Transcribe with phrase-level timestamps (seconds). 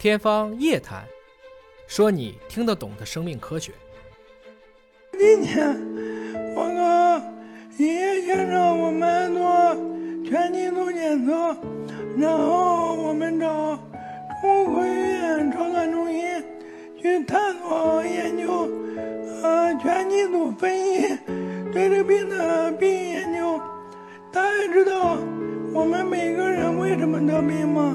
[0.00, 1.04] 天方夜谭，
[1.86, 3.70] 说你听得懂的生命科学。
[5.18, 5.76] 今天
[6.56, 7.22] 我和
[7.76, 9.76] 爷爷先生我们做
[10.24, 11.54] 全基因检测，
[12.16, 13.78] 然后我们找
[14.40, 16.44] 中科院超算中心
[16.98, 18.70] 去探索研究，
[19.42, 21.18] 呃，全基因分析
[21.74, 23.60] 对这个病的病因研究。
[24.32, 25.18] 大家知道
[25.74, 27.94] 我们每个人为什么得病吗？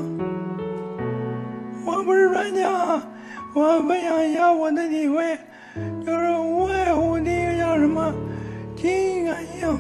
[2.06, 3.02] 不是专家，
[3.56, 5.36] 我分享一下我的体会，
[6.06, 8.14] 就是无外乎第一个叫什么
[8.76, 9.80] 基因感应。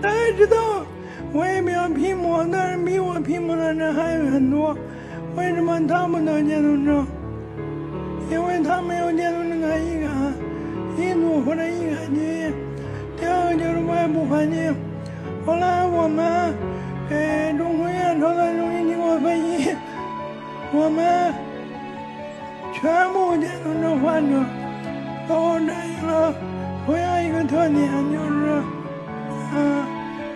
[0.00, 0.56] 大家知道，
[1.32, 4.76] 我也比较拼搏，但是比我拼搏的人还有很多。
[5.36, 7.04] 为什么他们得渐冻症？
[8.30, 10.10] 因为他没有渐冻症的易感
[10.96, 12.52] 因素或者易感基因。
[13.18, 14.72] 第二个就是外部环境。
[15.44, 16.54] 后来我们
[17.08, 19.74] 给中科院超算中心经过分析，
[20.72, 21.34] 我们
[22.72, 24.36] 全部渐冻症患者
[25.28, 26.34] 都反映了
[26.86, 27.76] 同样一个特点，
[28.12, 28.62] 就是，
[29.54, 29.84] 嗯，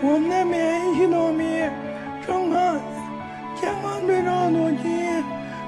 [0.02, 1.44] 我们的免疫系统比
[2.26, 2.76] 正常
[3.54, 5.22] 健康对照组基因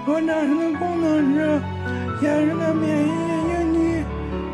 [0.05, 1.61] 所产生的功能是
[2.21, 3.11] 显示的免疫
[3.53, 4.05] 应激，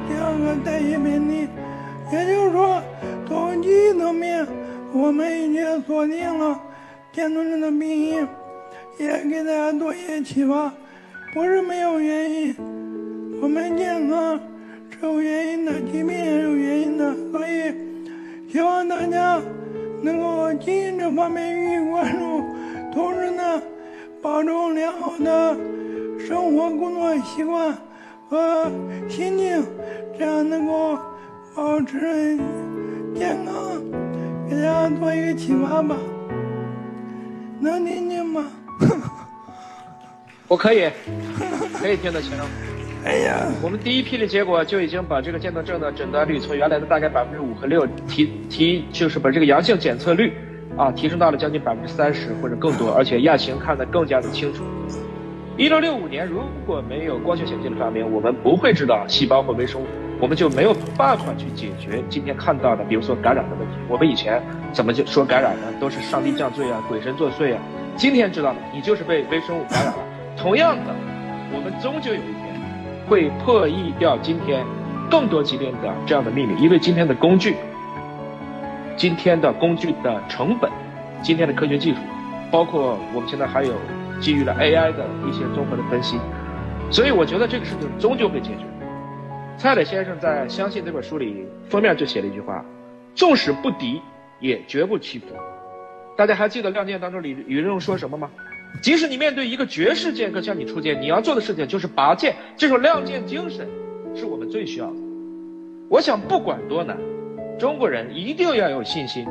[0.08, 1.48] 第二个代谢偏低，
[2.12, 2.82] 也就是说，
[3.26, 4.46] 从基因层面。
[4.94, 6.60] 我们已经锁定了
[7.12, 8.28] 渐冻症的病因，
[8.98, 10.72] 也给大家多一些启发。
[11.34, 12.54] 不是没有原因，
[13.40, 14.38] 我们健康
[14.90, 17.14] 是有原因的，疾病也有原因的。
[17.30, 17.72] 所以，
[18.52, 19.40] 希望大家
[20.02, 22.42] 能够基因这方面予以关注，
[22.92, 23.62] 同时呢，
[24.20, 25.56] 保重良好的
[26.18, 27.74] 生活工作习惯
[28.28, 28.70] 和
[29.08, 29.64] 心境，
[30.18, 30.98] 这样能够
[31.54, 32.36] 保持
[33.14, 33.54] 健康。
[34.46, 35.96] 给大家做一个启发吧，
[37.58, 38.44] 能听见吗？
[40.48, 40.90] 我可以，
[41.74, 42.32] 可以听得清。
[43.04, 50.32] 哎呀，我们第一批的结果就已经把这个渐冻症的诊断率从原来的大概百分之五和六提提，就是把这个阳性检测率
[50.76, 54.62] 啊提升到了将近百分之三十或者更多，而且亚型看得更加的清楚。
[55.56, 59.86] 一六六五年如果没有光学显微镜的发明，我们不会知道细胞或微生物。
[60.22, 63.74] 我们就没有办法去解决今天看到的，比如说感染的问题。
[63.88, 64.40] 我们以前
[64.72, 65.66] 怎么就说感染呢？
[65.80, 67.60] 都是上帝降罪啊，鬼神作祟啊。
[67.96, 69.98] 今天知道了，你就是被微生物感染了。
[70.36, 70.94] 同样的，
[71.52, 72.54] 我们终究有一天
[73.08, 74.64] 会破译掉今天
[75.10, 77.56] 更多疾病的这样的秘密，因为今天的工具、
[78.96, 80.70] 今天的工具的成本、
[81.20, 81.98] 今天的科学技术，
[82.48, 83.72] 包括我们现在还有
[84.20, 86.16] 基于了 AI 的一些综合的分析，
[86.92, 88.64] 所以我觉得这个事情终究会解决。
[89.58, 92.64] 蔡磊先生在《相信》这本书里封面就写了一句话
[93.14, 94.02] ：“纵使不敌，
[94.40, 95.26] 也绝不屈服。”
[96.16, 98.28] 大家还记得《亮剑》当中李李仁荣说什么吗？
[98.82, 102.34] 即使你面对一个绝世剑客向你出剑，你要做的事情就是拔剑。
[102.56, 103.68] 这种亮剑精神
[104.16, 104.96] 是我们最需要的。
[105.88, 106.98] 我想，不管多难，
[107.58, 109.24] 中国人一定要有信心，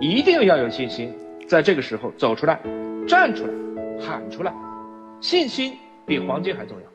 [0.00, 1.12] 一定要有信心，
[1.48, 2.60] 在这个时候走出来，
[3.08, 3.52] 站出来，
[3.98, 4.52] 喊出来。
[5.20, 6.91] 信心比黄金还重要。